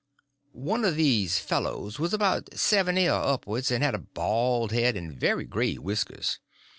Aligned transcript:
One 0.55 0.83
of 0.83 0.95
these 0.95 1.37
fellows 1.37 1.99
was 1.99 2.11
about 2.11 2.57
seventy 2.57 3.07
or 3.07 3.21
upwards, 3.21 3.69
and 3.69 3.83
had 3.83 3.93
a 3.93 3.99
bald 3.99 4.71
head 4.71 4.97
and 4.97 5.13
very 5.13 5.45
gray 5.45 5.75
whiskers. 5.75 6.39